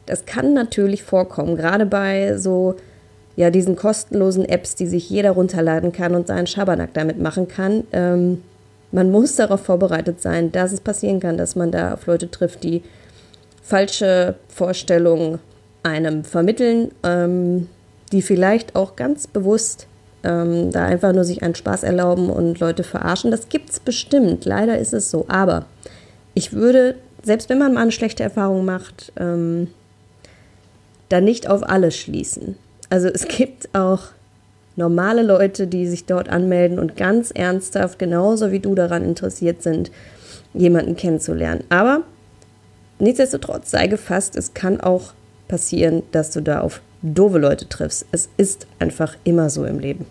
das 0.05 0.25
kann 0.25 0.53
natürlich 0.53 1.03
vorkommen, 1.03 1.55
gerade 1.55 1.85
bei 1.85 2.37
so 2.37 2.75
ja, 3.35 3.49
diesen 3.49 3.75
kostenlosen 3.75 4.45
Apps, 4.45 4.75
die 4.75 4.87
sich 4.87 5.09
jeder 5.09 5.31
runterladen 5.31 5.91
kann 5.91 6.13
und 6.13 6.27
seinen 6.27 6.47
Schabernack 6.47 6.93
damit 6.93 7.19
machen 7.19 7.47
kann. 7.47 7.85
Ähm, 7.91 8.43
man 8.91 9.11
muss 9.11 9.35
darauf 9.35 9.61
vorbereitet 9.61 10.21
sein, 10.21 10.51
dass 10.51 10.71
es 10.71 10.81
passieren 10.81 11.19
kann, 11.19 11.37
dass 11.37 11.55
man 11.55 11.71
da 11.71 11.93
auf 11.93 12.05
Leute 12.05 12.29
trifft, 12.29 12.63
die 12.63 12.83
falsche 13.61 14.35
Vorstellungen 14.49 15.39
einem 15.83 16.23
vermitteln, 16.23 16.91
ähm, 17.03 17.69
die 18.11 18.21
vielleicht 18.21 18.75
auch 18.75 18.95
ganz 18.95 19.27
bewusst 19.27 19.87
ähm, 20.23 20.71
da 20.71 20.85
einfach 20.85 21.13
nur 21.13 21.23
sich 21.23 21.43
einen 21.43 21.55
Spaß 21.55 21.83
erlauben 21.83 22.29
und 22.29 22.59
Leute 22.59 22.83
verarschen. 22.83 23.31
Das 23.31 23.49
gibt 23.49 23.69
es 23.69 23.79
bestimmt, 23.79 24.45
leider 24.45 24.77
ist 24.77 24.93
es 24.93 25.11
so. 25.11 25.25
Aber 25.27 25.65
ich 26.33 26.53
würde, 26.53 26.95
selbst 27.23 27.49
wenn 27.49 27.59
man 27.59 27.73
mal 27.73 27.81
eine 27.81 27.91
schlechte 27.91 28.23
Erfahrung 28.23 28.65
macht, 28.65 29.11
ähm, 29.17 29.67
da 31.09 31.21
nicht 31.21 31.49
auf 31.49 31.67
alles 31.67 31.97
schließen. 31.97 32.57
Also 32.89 33.07
es 33.07 33.27
gibt 33.27 33.69
auch 33.73 34.03
normale 34.75 35.23
Leute, 35.23 35.67
die 35.67 35.87
sich 35.87 36.05
dort 36.05 36.29
anmelden 36.29 36.79
und 36.79 36.95
ganz 36.95 37.31
ernsthaft, 37.31 37.99
genauso 37.99 38.51
wie 38.51 38.59
du 38.59 38.75
daran 38.75 39.03
interessiert 39.03 39.61
sind, 39.61 39.91
jemanden 40.53 40.95
kennenzulernen. 40.95 41.63
Aber 41.69 42.03
nichtsdestotrotz 42.99 43.71
sei 43.71 43.87
gefasst, 43.87 44.35
es 44.35 44.53
kann 44.53 44.79
auch 44.79 45.13
passieren, 45.47 46.03
dass 46.11 46.31
du 46.31 46.41
da 46.41 46.61
auf 46.61 46.81
doofe 47.01 47.37
Leute 47.37 47.67
triffst. 47.67 48.05
Es 48.11 48.29
ist 48.37 48.67
einfach 48.79 49.15
immer 49.23 49.49
so 49.49 49.65
im 49.65 49.79
Leben. 49.79 50.05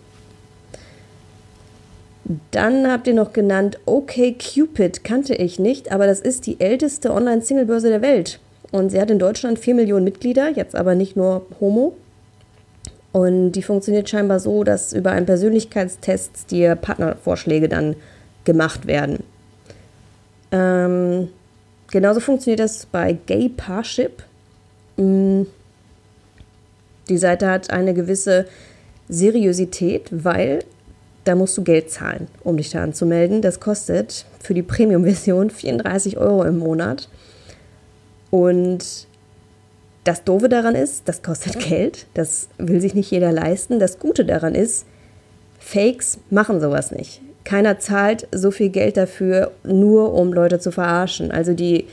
Dann 2.51 2.91
habt 2.91 3.07
ihr 3.07 3.15
noch 3.15 3.33
genannt, 3.33 3.79
OK 3.85 4.37
Cupid 4.37 5.03
kannte 5.03 5.33
ich 5.33 5.57
nicht, 5.57 5.91
aber 5.91 6.05
das 6.05 6.19
ist 6.19 6.45
die 6.45 6.59
älteste 6.59 7.11
Online-Single-Börse 7.11 7.89
der 7.89 8.03
Welt. 8.03 8.39
Und 8.71 8.91
sie 8.91 9.01
hat 9.01 9.09
in 9.09 9.17
Deutschland 9.17 9.57
4 9.57 9.73
Millionen 9.73 10.03
Mitglieder, 10.03 10.49
jetzt 10.49 10.75
aber 10.75 10.93
nicht 10.93 11.15
nur 11.15 11.47
Homo. 11.59 11.95
Und 13.11 13.53
die 13.53 13.63
funktioniert 13.63 14.07
scheinbar 14.09 14.39
so, 14.39 14.63
dass 14.63 14.93
über 14.93 15.11
einen 15.11 15.25
Persönlichkeitstest 15.25 16.51
dir 16.51 16.75
Partnervorschläge 16.75 17.67
dann 17.67 17.95
gemacht 18.45 18.85
werden. 18.85 19.23
Ähm, 20.51 21.29
genauso 21.91 22.19
funktioniert 22.19 22.59
das 22.59 22.85
bei 22.85 23.17
Gay 23.25 23.49
Parship. 23.49 24.23
Mm, 24.97 25.43
die 27.09 27.17
Seite 27.17 27.49
hat 27.49 27.71
eine 27.71 27.93
gewisse 27.93 28.45
Seriosität, 29.07 30.07
weil 30.11 30.59
da 31.25 31.35
musst 31.35 31.57
du 31.57 31.63
Geld 31.63 31.91
zahlen, 31.91 32.27
um 32.43 32.57
dich 32.57 32.71
da 32.71 32.83
anzumelden. 32.83 33.41
Das 33.41 33.59
kostet 33.59 34.25
für 34.41 34.53
die 34.53 34.63
Premium-Version 34.63 35.49
34 35.49 36.17
Euro 36.17 36.43
im 36.43 36.57
Monat. 36.57 37.09
Und 38.31 39.07
das 40.03 40.23
Doofe 40.23 40.49
daran 40.49 40.75
ist, 40.75 41.03
das 41.07 41.21
kostet 41.21 41.59
Geld, 41.69 42.07
das 42.13 42.47
will 42.57 42.81
sich 42.81 42.95
nicht 42.95 43.11
jeder 43.11 43.31
leisten. 43.31 43.79
Das 43.79 43.99
Gute 43.99 44.25
daran 44.25 44.55
ist, 44.55 44.85
Fakes 45.59 46.19
machen 46.29 46.61
sowas 46.61 46.91
nicht. 46.91 47.21
Keiner 47.43 47.79
zahlt 47.79 48.27
so 48.31 48.51
viel 48.51 48.69
Geld 48.69 48.97
dafür, 48.97 49.51
nur 49.63 50.13
um 50.13 50.33
Leute 50.33 50.59
zu 50.59 50.71
verarschen. 50.71 51.31
Also 51.31 51.53
die 51.53 51.85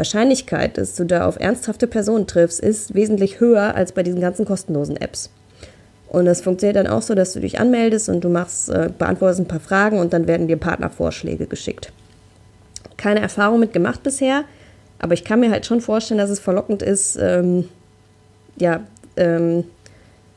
Wahrscheinlichkeit, 0.00 0.78
dass 0.78 0.94
du 0.94 1.04
da 1.04 1.26
auf 1.26 1.38
ernsthafte 1.38 1.86
Personen 1.86 2.26
triffst, 2.26 2.58
ist 2.58 2.94
wesentlich 2.94 3.38
höher 3.38 3.74
als 3.74 3.92
bei 3.92 4.02
diesen 4.02 4.20
ganzen 4.20 4.46
kostenlosen 4.46 4.96
Apps. 4.96 5.30
Und 6.08 6.24
das 6.24 6.40
funktioniert 6.40 6.76
dann 6.76 6.86
auch 6.86 7.02
so, 7.02 7.14
dass 7.14 7.34
du 7.34 7.40
dich 7.40 7.60
anmeldest 7.60 8.08
und 8.08 8.24
du 8.24 8.30
machst, 8.30 8.70
äh, 8.70 8.90
beantwortest 8.98 9.40
ein 9.40 9.48
paar 9.48 9.60
Fragen 9.60 9.98
und 9.98 10.12
dann 10.12 10.26
werden 10.26 10.48
dir 10.48 10.56
Partnervorschläge 10.56 11.46
geschickt. 11.46 11.92
Keine 12.96 13.20
Erfahrung 13.20 13.60
mit 13.60 13.72
gemacht 13.72 14.02
bisher. 14.02 14.44
Aber 14.98 15.14
ich 15.14 15.24
kann 15.24 15.40
mir 15.40 15.50
halt 15.50 15.66
schon 15.66 15.80
vorstellen, 15.80 16.18
dass 16.18 16.30
es 16.30 16.40
verlockend 16.40 16.82
ist, 16.82 17.16
ähm, 17.20 17.68
ja, 18.56 18.80
ähm, 19.16 19.64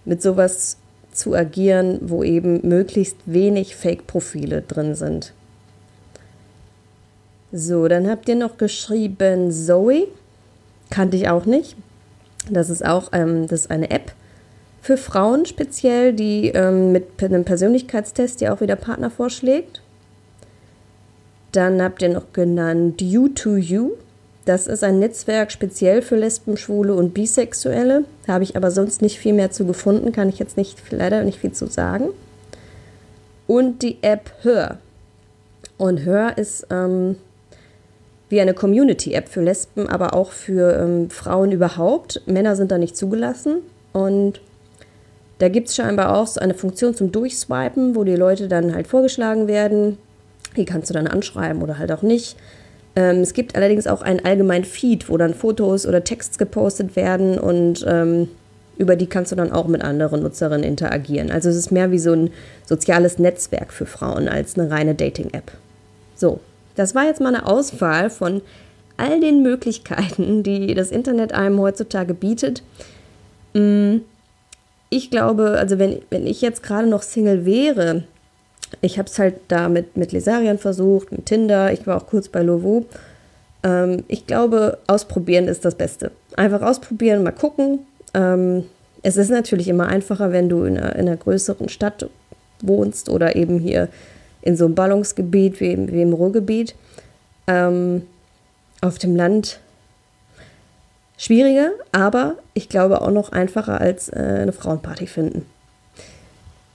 mit 0.06 0.22
sowas 0.22 0.78
zu 1.14 1.34
agieren, 1.34 2.00
wo 2.02 2.24
eben 2.24 2.68
möglichst 2.68 3.18
wenig 3.26 3.76
Fake-Profile 3.76 4.62
drin 4.62 4.96
sind. 4.96 5.34
So, 7.56 7.88
dann 7.88 8.10
habt 8.10 8.28
ihr 8.28 8.36
noch 8.36 8.58
geschrieben 8.58 9.52
Zoe. 9.52 10.08
Kannte 10.90 11.16
ich 11.18 11.30
auch 11.30 11.46
nicht. 11.46 11.78
Das 12.50 12.72
ist 12.72 12.84
auch 12.84 13.10
ähm, 13.14 13.48
das 13.48 13.62
ist 13.62 13.72
eine 13.72 13.92
App 13.92 14.12
für 14.82 14.98
Frauen 14.98 15.46
speziell, 15.46 16.12
die 16.12 16.50
ähm, 16.50 16.92
mit 16.92 17.24
einem 17.24 17.46
Persönlichkeitstest 17.46 18.42
dir 18.42 18.54
auch 18.54 18.60
wieder 18.60 18.76
Partner 18.76 19.10
vorschlägt. 19.10 19.82
Dann 21.54 21.82
habt 21.82 22.02
ihr 22.02 22.10
noch 22.10 22.34
genannt 22.34 23.02
You 23.02 23.30
to 23.30 23.56
You. 23.56 23.92
Das 24.46 24.68
ist 24.68 24.84
ein 24.84 25.00
Netzwerk 25.00 25.52
speziell 25.52 26.02
für 26.02 26.18
Lesben, 26.18 26.58
Schwule 26.58 26.96
und 26.96 27.14
Bisexuelle. 27.14 28.04
Habe 28.28 28.44
ich 28.44 28.58
aber 28.58 28.72
sonst 28.72 29.02
nicht 29.02 29.20
viel 29.20 29.34
mehr 29.34 29.52
zu 29.52 29.66
gefunden, 29.66 30.12
kann 30.12 30.28
ich 30.28 30.40
jetzt 30.40 30.58
nicht, 30.58 30.80
leider 30.90 31.24
nicht 31.24 31.40
viel 31.40 31.54
zu 31.54 31.68
sagen. 31.68 32.10
Und 33.46 33.84
die 33.84 34.00
App 34.02 34.32
Hör. 34.42 34.80
Und 35.78 36.04
Hör 36.04 36.38
ist 36.38 36.68
ähm, 36.72 37.16
wie 38.34 38.42
eine 38.42 38.56
Community-App 38.56 39.30
für 39.30 39.42
Lesben, 39.42 39.88
aber 39.88 40.16
auch 40.16 40.32
für 40.32 40.74
ähm, 40.74 41.12
Frauen 41.12 41.52
überhaupt. 41.52 42.22
Männer 42.26 42.56
sind 42.56 42.72
da 42.72 42.80
nicht 42.80 42.98
zugelassen. 42.98 43.58
Und 43.94 44.42
da 45.38 45.50
gibt 45.50 45.70
es 45.70 45.76
scheinbar 45.76 46.18
auch 46.18 46.26
so 46.26 46.40
eine 46.40 46.56
Funktion 46.56 46.96
zum 46.96 47.12
Durchswipen, 47.12 47.96
wo 47.96 48.04
die 48.04 48.16
Leute 48.16 48.48
dann 48.48 48.74
halt 48.74 48.88
vorgeschlagen 48.88 49.48
werden. 49.48 50.00
Die 50.58 50.66
kannst 50.66 50.90
du 50.90 50.96
dann 50.96 51.06
anschreiben 51.06 51.62
oder 51.62 51.78
halt 51.78 51.92
auch 51.92 52.02
nicht. 52.02 52.36
Ähm, 52.96 53.18
es 53.18 53.34
gibt 53.34 53.56
allerdings 53.56 53.86
auch 53.86 54.02
einen 54.02 54.26
allgemeinen 54.26 54.66
Feed, 54.66 55.10
wo 55.10 55.18
dann 55.18 55.36
Fotos 55.36 55.86
oder 55.86 56.04
Texts 56.04 56.40
gepostet 56.40 56.96
werden 56.96 57.38
und 57.38 57.86
ähm, 57.88 58.30
über 58.78 58.96
die 58.96 59.06
kannst 59.08 59.32
du 59.32 59.36
dann 59.36 59.52
auch 59.52 59.68
mit 59.68 59.84
anderen 59.84 60.24
Nutzerinnen 60.24 60.64
interagieren. 60.64 61.30
Also 61.30 61.50
es 61.50 61.56
ist 61.56 61.72
mehr 61.72 61.92
wie 61.92 62.00
so 62.00 62.14
ein 62.14 62.32
soziales 62.66 63.20
Netzwerk 63.20 63.72
für 63.72 63.86
Frauen 63.86 64.28
als 64.28 64.58
eine 64.58 64.72
reine 64.72 64.96
Dating-App. 64.96 65.52
So, 66.16 66.40
das 66.76 66.96
war 66.96 67.06
jetzt 67.06 67.22
mal 67.22 67.34
eine 67.34 67.46
Auswahl 67.46 68.10
von 68.10 68.42
all 68.98 69.20
den 69.20 69.42
Möglichkeiten, 69.42 70.44
die 70.44 70.74
das 70.74 70.92
Internet 70.92 71.34
einem 71.34 71.60
heutzutage 71.60 72.14
bietet. 72.14 72.64
Mm, 73.54 73.98
ich 74.90 75.10
glaube, 75.10 75.58
also 75.60 75.80
wenn, 75.80 76.02
wenn 76.10 76.28
ich 76.28 76.42
jetzt 76.42 76.62
gerade 76.62 76.88
noch 76.88 77.02
Single 77.02 77.46
wäre, 77.46 78.04
ich 78.82 78.98
habe 78.98 79.08
es 79.08 79.20
halt 79.20 79.36
da 79.48 79.70
mit, 79.70 79.98
mit 79.98 80.12
Lesarian 80.12 80.58
versucht, 80.58 81.12
mit 81.12 81.26
Tinder, 81.26 81.72
ich 81.72 81.86
war 81.88 81.98
auch 81.98 82.08
kurz 82.08 82.30
bei 82.30 82.42
Lovo. 82.42 82.86
Ähm, 83.64 84.04
ich 84.08 84.28
glaube, 84.28 84.80
ausprobieren 84.88 85.48
ist 85.48 85.66
das 85.66 85.76
Beste. 85.76 86.12
Einfach 86.36 86.62
ausprobieren, 86.62 87.24
mal 87.24 87.32
gucken. 87.32 87.80
Ähm, 88.14 88.66
es 89.02 89.18
ist 89.18 89.30
natürlich 89.30 89.68
immer 89.68 89.88
einfacher, 89.88 90.32
wenn 90.32 90.50
du 90.50 90.64
in 90.64 90.78
einer, 90.78 90.96
in 90.96 91.08
einer, 91.08 91.18
größeren 91.18 91.70
Stadt 91.70 92.10
wohnst 92.62 93.10
oder 93.10 93.36
eben 93.36 93.60
hier 93.60 93.90
in 94.44 94.56
so 94.56 94.66
einem 94.66 94.76
Ballungsgebiet 94.76 95.60
wie, 95.60 95.92
wie 95.92 96.02
im 96.02 96.14
Ruhrgebiet. 96.14 96.76
Ähm, 97.48 98.04
auf 98.82 98.98
dem 98.98 99.16
Land 99.16 99.60
schwieriger, 101.18 101.72
aber 101.92 102.36
ich 102.54 102.70
glaube 102.70 103.02
auch 103.02 103.12
noch 103.12 103.32
einfacher 103.32 103.80
als 103.80 104.10
äh, 104.10 104.40
eine 104.42 104.52
Frauenparty 104.52 105.08
finden. 105.08 105.46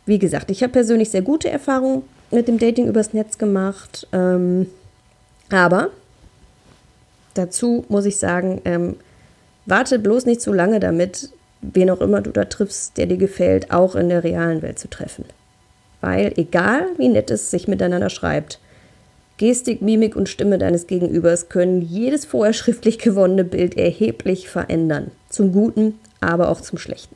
Wie 0.06 0.18
gesagt, 0.18 0.50
ich 0.50 0.62
habe 0.62 0.72
persönlich 0.72 1.10
sehr 1.10 1.22
gute 1.22 1.50
Erfahrungen 1.50 2.02
mit 2.30 2.48
dem 2.48 2.58
Dating 2.58 2.86
übers 2.86 3.12
Netz 3.12 3.36
gemacht. 3.36 4.06
Ähm, 4.12 4.66
aber 5.50 5.90
dazu 7.34 7.84
muss 7.88 8.06
ich 8.06 8.16
sagen, 8.16 8.62
ähm, 8.64 8.96
warte 9.66 9.98
bloß 9.98 10.24
nicht 10.24 10.40
zu 10.40 10.52
lange 10.52 10.80
damit, 10.80 11.30
wen 11.60 11.90
auch 11.90 12.00
immer 12.00 12.22
du 12.22 12.30
da 12.30 12.46
triffst, 12.46 12.96
der 12.96 13.06
dir 13.06 13.18
gefällt, 13.18 13.70
auch 13.70 13.94
in 13.94 14.08
der 14.08 14.24
realen 14.24 14.62
Welt 14.62 14.78
zu 14.78 14.88
treffen. 14.88 15.24
Weil 16.00 16.32
egal 16.36 16.86
wie 16.96 17.08
nett 17.08 17.30
es 17.30 17.50
sich 17.50 17.68
miteinander 17.68 18.10
schreibt, 18.10 18.60
Gestik, 19.36 19.82
Mimik 19.82 20.16
und 20.16 20.28
Stimme 20.28 20.58
deines 20.58 20.86
Gegenübers 20.88 21.48
können 21.48 21.80
jedes 21.80 22.24
vorher 22.24 22.52
schriftlich 22.52 22.98
gewonnene 22.98 23.44
Bild 23.44 23.76
erheblich 23.76 24.48
verändern. 24.48 25.12
Zum 25.28 25.52
Guten, 25.52 25.98
aber 26.20 26.48
auch 26.48 26.60
zum 26.60 26.76
Schlechten. 26.78 27.14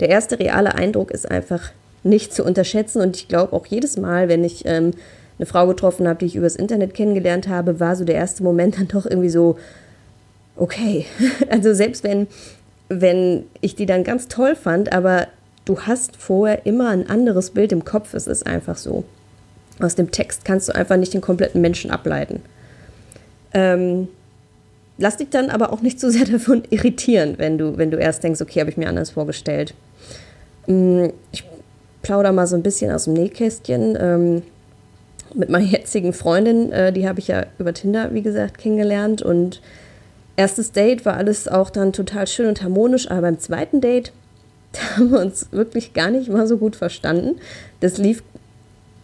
Der 0.00 0.10
erste 0.10 0.38
reale 0.38 0.74
Eindruck 0.74 1.10
ist 1.10 1.30
einfach 1.30 1.72
nicht 2.02 2.34
zu 2.34 2.44
unterschätzen. 2.44 3.00
Und 3.00 3.16
ich 3.16 3.28
glaube 3.28 3.54
auch 3.54 3.66
jedes 3.66 3.96
Mal, 3.96 4.28
wenn 4.28 4.44
ich 4.44 4.64
ähm, 4.66 4.92
eine 5.38 5.46
Frau 5.46 5.66
getroffen 5.66 6.06
habe, 6.06 6.18
die 6.18 6.26
ich 6.26 6.36
übers 6.36 6.56
Internet 6.56 6.94
kennengelernt 6.94 7.48
habe, 7.48 7.80
war 7.80 7.96
so 7.96 8.04
der 8.04 8.16
erste 8.16 8.42
Moment 8.42 8.76
dann 8.78 8.88
doch 8.88 9.06
irgendwie 9.06 9.30
so, 9.30 9.58
okay. 10.56 11.06
Also 11.50 11.74
selbst 11.74 12.04
wenn, 12.04 12.26
wenn 12.88 13.44
ich 13.60 13.76
die 13.76 13.86
dann 13.86 14.04
ganz 14.04 14.28
toll 14.28 14.56
fand, 14.56 14.92
aber 14.92 15.26
du 15.70 15.80
hast 15.82 16.16
vorher 16.16 16.66
immer 16.66 16.88
ein 16.90 17.08
anderes 17.08 17.50
Bild 17.50 17.70
im 17.70 17.84
Kopf, 17.84 18.12
es 18.14 18.26
ist 18.26 18.44
einfach 18.44 18.76
so. 18.76 19.04
Aus 19.78 19.94
dem 19.94 20.10
Text 20.10 20.44
kannst 20.44 20.68
du 20.68 20.74
einfach 20.74 20.96
nicht 20.96 21.14
den 21.14 21.20
kompletten 21.20 21.60
Menschen 21.60 21.92
ableiten. 21.92 22.42
Ähm, 23.54 24.08
lass 24.98 25.16
dich 25.16 25.30
dann 25.30 25.48
aber 25.48 25.72
auch 25.72 25.80
nicht 25.80 26.00
zu 26.00 26.10
so 26.10 26.18
sehr 26.18 26.26
davon 26.32 26.64
irritieren, 26.70 27.34
wenn 27.36 27.56
du, 27.56 27.78
wenn 27.78 27.92
du 27.92 27.98
erst 27.98 28.24
denkst, 28.24 28.40
okay, 28.40 28.60
habe 28.60 28.70
ich 28.70 28.76
mir 28.76 28.88
anders 28.88 29.10
vorgestellt. 29.10 29.74
Mm, 30.66 31.06
ich 31.30 31.44
plaudere 32.02 32.32
mal 32.32 32.48
so 32.48 32.56
ein 32.56 32.64
bisschen 32.64 32.90
aus 32.90 33.04
dem 33.04 33.14
Nähkästchen. 33.14 33.96
Ähm, 34.00 34.42
mit 35.34 35.50
meiner 35.50 35.66
jetzigen 35.70 36.12
Freundin, 36.12 36.72
äh, 36.72 36.92
die 36.92 37.08
habe 37.08 37.20
ich 37.20 37.28
ja 37.28 37.46
über 37.60 37.72
Tinder, 37.72 38.12
wie 38.12 38.22
gesagt, 38.22 38.58
kennengelernt. 38.58 39.22
Und 39.22 39.62
erstes 40.34 40.72
Date 40.72 41.06
war 41.06 41.16
alles 41.16 41.46
auch 41.46 41.70
dann 41.70 41.92
total 41.92 42.26
schön 42.26 42.48
und 42.48 42.60
harmonisch, 42.64 43.08
aber 43.08 43.22
beim 43.22 43.38
zweiten 43.38 43.80
Date, 43.80 44.12
da 44.72 44.96
haben 44.96 45.10
wir 45.10 45.20
uns 45.20 45.48
wirklich 45.50 45.92
gar 45.92 46.10
nicht 46.10 46.28
mal 46.28 46.46
so 46.46 46.56
gut 46.56 46.76
verstanden. 46.76 47.36
Das 47.80 47.98
lief 47.98 48.22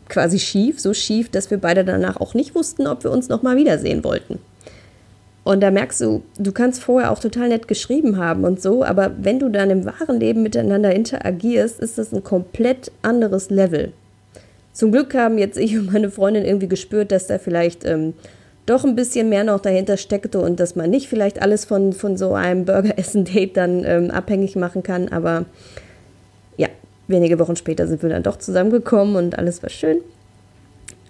quasi 0.08 0.38
schief, 0.38 0.80
so 0.80 0.94
schief, 0.94 1.30
dass 1.30 1.50
wir 1.50 1.58
beide 1.58 1.84
danach 1.84 2.16
auch 2.16 2.34
nicht 2.34 2.54
wussten, 2.54 2.86
ob 2.86 3.04
wir 3.04 3.10
uns 3.10 3.28
nochmal 3.28 3.56
wiedersehen 3.56 4.04
wollten. 4.04 4.38
Und 5.42 5.60
da 5.60 5.70
merkst 5.70 6.00
du, 6.00 6.22
du 6.38 6.50
kannst 6.50 6.82
vorher 6.82 7.12
auch 7.12 7.20
total 7.20 7.48
nett 7.48 7.68
geschrieben 7.68 8.16
haben 8.16 8.44
und 8.44 8.60
so, 8.60 8.82
aber 8.82 9.12
wenn 9.20 9.38
du 9.38 9.48
dann 9.48 9.70
im 9.70 9.84
wahren 9.84 10.18
Leben 10.18 10.42
miteinander 10.42 10.92
interagierst, 10.92 11.78
ist 11.78 11.98
das 11.98 12.12
ein 12.12 12.24
komplett 12.24 12.90
anderes 13.02 13.48
Level. 13.48 13.92
Zum 14.72 14.90
Glück 14.90 15.14
haben 15.14 15.38
jetzt 15.38 15.56
ich 15.56 15.76
und 15.78 15.92
meine 15.92 16.10
Freundin 16.10 16.44
irgendwie 16.44 16.66
gespürt, 16.68 17.12
dass 17.12 17.28
da 17.28 17.38
vielleicht 17.38 17.84
ähm, 17.84 18.14
doch 18.66 18.84
ein 18.84 18.96
bisschen 18.96 19.28
mehr 19.28 19.44
noch 19.44 19.60
dahinter 19.60 19.96
steckte 19.96 20.40
und 20.40 20.58
dass 20.60 20.74
man 20.76 20.90
nicht 20.90 21.08
vielleicht 21.08 21.40
alles 21.40 21.64
von, 21.64 21.92
von 21.92 22.16
so 22.16 22.34
einem 22.34 22.64
Burger-Essen-Date 22.64 23.56
dann 23.56 23.84
ähm, 23.84 24.10
abhängig 24.10 24.56
machen 24.56 24.82
kann. 24.82 25.08
Aber 25.08 25.44
ja, 26.56 26.68
wenige 27.06 27.38
Wochen 27.38 27.56
später 27.56 27.86
sind 27.86 28.02
wir 28.02 28.10
dann 28.10 28.24
doch 28.24 28.36
zusammengekommen 28.36 29.16
und 29.16 29.38
alles 29.38 29.62
war 29.62 29.70
schön. 29.70 29.98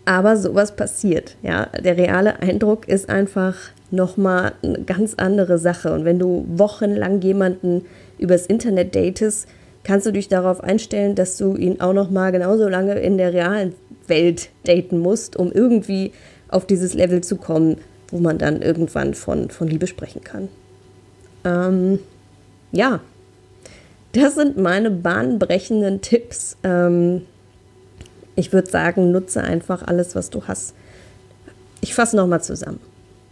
Aber 0.04 0.36
sowas 0.36 0.76
passiert, 0.76 1.36
ja. 1.42 1.66
Der 1.82 1.96
reale 1.96 2.40
Eindruck 2.40 2.86
ist 2.86 3.08
einfach 3.08 3.56
nochmal 3.90 4.52
eine 4.62 4.82
ganz 4.82 5.14
andere 5.16 5.58
Sache. 5.58 5.92
Und 5.92 6.04
wenn 6.04 6.18
du 6.18 6.44
wochenlang 6.48 7.20
jemanden 7.22 7.86
übers 8.18 8.46
Internet 8.46 8.94
datest, 8.94 9.48
kannst 9.82 10.06
du 10.06 10.12
dich 10.12 10.28
darauf 10.28 10.62
einstellen, 10.62 11.14
dass 11.14 11.36
du 11.38 11.56
ihn 11.56 11.80
auch 11.80 11.92
nochmal 11.92 12.32
genauso 12.32 12.68
lange 12.68 12.94
in 12.98 13.18
der 13.18 13.32
realen 13.32 13.75
Welt 14.06 14.50
daten 14.64 14.98
musst, 14.98 15.36
um 15.36 15.50
irgendwie 15.50 16.12
auf 16.48 16.66
dieses 16.66 16.94
Level 16.94 17.22
zu 17.22 17.36
kommen, 17.36 17.78
wo 18.08 18.18
man 18.18 18.38
dann 18.38 18.62
irgendwann 18.62 19.14
von, 19.14 19.50
von 19.50 19.68
Liebe 19.68 19.86
sprechen 19.86 20.22
kann. 20.22 20.48
Ähm, 21.44 21.98
ja, 22.72 23.00
das 24.12 24.34
sind 24.34 24.56
meine 24.56 24.90
bahnbrechenden 24.90 26.00
Tipps. 26.00 26.56
Ähm, 26.62 27.22
ich 28.34 28.52
würde 28.52 28.70
sagen, 28.70 29.12
nutze 29.12 29.42
einfach 29.42 29.82
alles, 29.82 30.14
was 30.14 30.30
du 30.30 30.44
hast. 30.44 30.74
Ich 31.80 31.94
fasse 31.94 32.16
nochmal 32.16 32.42
zusammen 32.42 32.80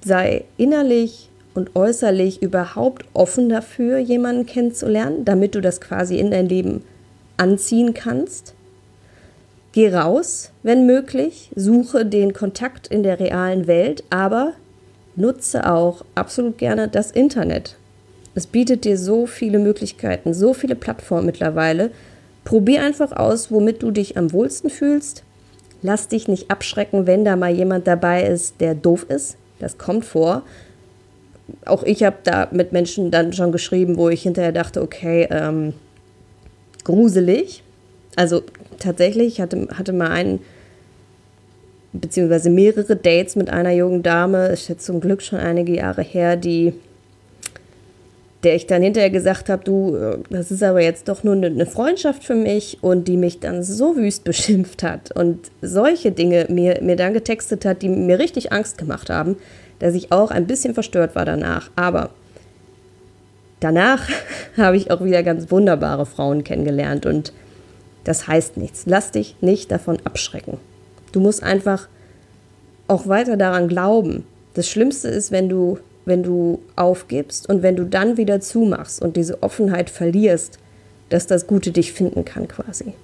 sei 0.04 0.44
innerlich 0.56 1.30
und 1.54 1.74
äußerlich 1.76 2.42
überhaupt 2.42 3.04
offen 3.14 3.48
dafür, 3.48 3.98
jemanden 3.98 4.46
kennenzulernen, 4.46 5.24
damit 5.24 5.54
du 5.54 5.60
das 5.60 5.80
quasi 5.80 6.18
in 6.18 6.30
dein 6.30 6.48
Leben 6.48 6.82
anziehen 7.36 7.94
kannst. 7.94 8.54
Geh 9.74 9.92
raus, 9.92 10.52
wenn 10.62 10.86
möglich, 10.86 11.50
suche 11.56 12.06
den 12.06 12.32
Kontakt 12.32 12.86
in 12.86 13.02
der 13.02 13.18
realen 13.18 13.66
Welt, 13.66 14.04
aber 14.08 14.52
nutze 15.16 15.68
auch 15.68 16.04
absolut 16.14 16.58
gerne 16.58 16.86
das 16.86 17.10
Internet. 17.10 17.74
Es 18.36 18.46
bietet 18.46 18.84
dir 18.84 18.96
so 18.96 19.26
viele 19.26 19.58
Möglichkeiten, 19.58 20.32
so 20.32 20.54
viele 20.54 20.76
Plattformen 20.76 21.26
mittlerweile. 21.26 21.90
Probier 22.44 22.84
einfach 22.84 23.10
aus, 23.10 23.50
womit 23.50 23.82
du 23.82 23.90
dich 23.90 24.16
am 24.16 24.32
wohlsten 24.32 24.70
fühlst. 24.70 25.24
Lass 25.82 26.06
dich 26.06 26.28
nicht 26.28 26.52
abschrecken, 26.52 27.08
wenn 27.08 27.24
da 27.24 27.34
mal 27.34 27.52
jemand 27.52 27.88
dabei 27.88 28.28
ist, 28.28 28.60
der 28.60 28.76
doof 28.76 29.06
ist. 29.08 29.36
Das 29.58 29.76
kommt 29.76 30.04
vor. 30.04 30.42
Auch 31.66 31.82
ich 31.82 32.04
habe 32.04 32.18
da 32.22 32.46
mit 32.52 32.70
Menschen 32.70 33.10
dann 33.10 33.32
schon 33.32 33.50
geschrieben, 33.50 33.96
wo 33.96 34.08
ich 34.08 34.22
hinterher 34.22 34.52
dachte, 34.52 34.80
okay, 34.82 35.26
ähm, 35.32 35.72
gruselig. 36.84 37.63
Also 38.16 38.42
tatsächlich 38.78 39.40
hatte, 39.40 39.68
hatte 39.76 39.92
mal 39.92 40.10
einen, 40.10 40.40
beziehungsweise 41.92 42.50
mehrere 42.50 42.96
Dates 42.96 43.36
mit 43.36 43.50
einer 43.50 43.72
jungen 43.72 44.02
Dame, 44.02 44.48
ist 44.48 44.68
jetzt 44.68 44.84
zum 44.84 45.00
Glück 45.00 45.22
schon 45.22 45.38
einige 45.38 45.74
Jahre 45.74 46.02
her, 46.02 46.36
die, 46.36 46.74
der 48.42 48.54
ich 48.54 48.66
dann 48.66 48.82
hinterher 48.82 49.10
gesagt 49.10 49.48
habe, 49.48 49.64
du, 49.64 49.96
äh, 49.96 50.18
das 50.30 50.50
ist 50.50 50.62
aber 50.62 50.82
jetzt 50.82 51.08
doch 51.08 51.24
nur 51.24 51.34
eine 51.34 51.66
Freundschaft 51.66 52.24
für 52.24 52.34
mich 52.34 52.78
und 52.82 53.08
die 53.08 53.16
mich 53.16 53.40
dann 53.40 53.62
so 53.62 53.96
wüst 53.96 54.24
beschimpft 54.24 54.82
hat 54.82 55.16
und 55.16 55.50
solche 55.62 56.12
Dinge 56.12 56.46
mir, 56.48 56.80
mir 56.82 56.96
dann 56.96 57.14
getextet 57.14 57.64
hat, 57.64 57.82
die 57.82 57.88
mir 57.88 58.18
richtig 58.18 58.52
Angst 58.52 58.78
gemacht 58.78 59.10
haben, 59.10 59.36
dass 59.78 59.94
ich 59.94 60.12
auch 60.12 60.30
ein 60.30 60.46
bisschen 60.46 60.74
verstört 60.74 61.14
war 61.14 61.24
danach. 61.24 61.70
Aber 61.74 62.10
danach 63.60 64.08
habe 64.56 64.76
ich 64.76 64.90
auch 64.90 65.02
wieder 65.04 65.22
ganz 65.22 65.50
wunderbare 65.50 66.06
Frauen 66.06 66.44
kennengelernt 66.44 67.06
und 67.06 67.32
das 68.04 68.28
heißt 68.28 68.56
nichts. 68.56 68.84
Lass 68.86 69.10
dich 69.10 69.36
nicht 69.40 69.70
davon 69.70 69.98
abschrecken. 70.04 70.58
Du 71.12 71.20
musst 71.20 71.42
einfach 71.42 71.88
auch 72.86 73.08
weiter 73.08 73.36
daran 73.36 73.68
glauben. 73.68 74.24
Das 74.54 74.68
Schlimmste 74.68 75.08
ist, 75.08 75.32
wenn 75.32 75.48
du, 75.48 75.78
wenn 76.04 76.22
du 76.22 76.60
aufgibst 76.76 77.48
und 77.48 77.62
wenn 77.62 77.76
du 77.76 77.84
dann 77.84 78.16
wieder 78.16 78.40
zumachst 78.40 79.02
und 79.02 79.16
diese 79.16 79.42
Offenheit 79.42 79.90
verlierst, 79.90 80.58
dass 81.08 81.26
das 81.26 81.46
Gute 81.46 81.70
dich 81.70 81.92
finden 81.92 82.24
kann 82.24 82.48
quasi. 82.48 82.94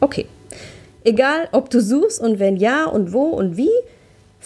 Okay. 0.00 0.26
Egal, 1.04 1.48
ob 1.52 1.70
du 1.70 1.80
suchst 1.80 2.20
und 2.20 2.38
wenn 2.38 2.56
ja 2.56 2.86
und 2.86 3.12
wo 3.12 3.26
und 3.26 3.56
wie, 3.56 3.70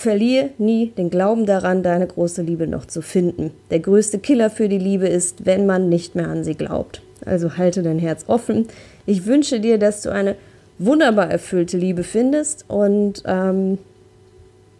Verliere 0.01 0.49
nie 0.57 0.93
den 0.97 1.11
Glauben 1.11 1.45
daran, 1.45 1.83
deine 1.83 2.07
große 2.07 2.41
Liebe 2.41 2.67
noch 2.67 2.87
zu 2.87 3.03
finden. 3.03 3.51
Der 3.71 3.81
größte 3.81 4.19
Killer 4.19 4.49
für 4.49 4.67
die 4.67 4.79
Liebe 4.79 5.07
ist, 5.07 5.45
wenn 5.45 5.67
man 5.67 5.91
nicht 5.91 6.15
mehr 6.15 6.29
an 6.29 6.43
sie 6.43 6.55
glaubt. 6.55 7.03
Also 7.27 7.57
halte 7.57 7.83
dein 7.83 7.99
Herz 7.99 8.25
offen. 8.27 8.69
Ich 9.07 9.27
wünsche 9.27 9.61
dir, 9.61 9.79
dass 9.79 10.03
du 10.03 10.11
eine 10.11 10.37
wunderbar 10.79 11.31
erfüllte 11.31 11.77
Liebe 11.77 12.03
findest 12.03 12.65
und 12.69 13.23
ähm, 13.27 13.79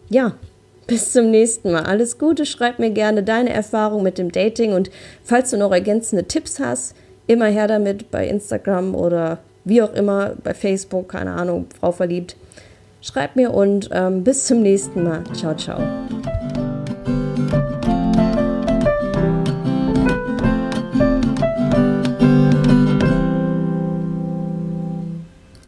ja, 0.09 0.33
bis 0.87 1.13
zum 1.13 1.31
nächsten 1.31 1.71
Mal. 1.71 1.83
Alles 1.83 2.17
Gute, 2.17 2.45
schreib 2.45 2.79
mir 2.79 2.89
gerne 2.89 3.23
deine 3.23 3.51
Erfahrung 3.51 4.03
mit 4.03 4.17
dem 4.17 4.31
Dating 4.31 4.73
und 4.73 4.89
falls 5.23 5.51
du 5.51 5.57
noch 5.57 5.71
ergänzende 5.71 6.25
Tipps 6.25 6.59
hast, 6.59 6.95
immer 7.27 7.45
her 7.45 7.67
damit 7.67 8.11
bei 8.11 8.27
Instagram 8.27 8.95
oder 8.95 9.39
wie 9.63 9.81
auch 9.81 9.93
immer, 9.93 10.33
bei 10.43 10.53
Facebook, 10.53 11.09
keine 11.09 11.33
Ahnung, 11.33 11.67
Frau 11.79 11.91
verliebt. 11.91 12.35
Schreib 13.01 13.35
mir 13.35 13.51
und 13.51 13.89
ähm, 13.91 14.23
bis 14.23 14.45
zum 14.45 14.61
nächsten 14.61 15.03
Mal. 15.03 15.23
Ciao, 15.33 15.55
ciao. 15.55 15.79